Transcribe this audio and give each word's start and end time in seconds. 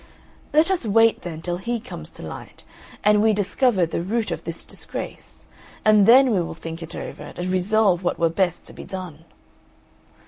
Let 0.51 0.71
us 0.71 0.83
wait, 0.83 1.21
then, 1.21 1.43
till 1.43 1.57
he 1.57 1.79
comes 1.79 2.09
to 2.09 2.23
light, 2.23 2.63
and 3.03 3.21
we 3.21 3.33
discover 3.33 3.85
the 3.85 4.01
root 4.01 4.31
of 4.31 4.45
this 4.45 4.63
disgrace, 4.63 5.45
and 5.85 6.07
then 6.07 6.31
we 6.33 6.41
will 6.41 6.55
think 6.55 6.81
it 6.81 6.95
over 6.95 7.31
and 7.37 7.45
resolve 7.51 8.01
what 8.03 8.17
were 8.17 8.27
best 8.27 8.65
to 8.65 8.73
be 8.73 8.83
done." 8.83 9.25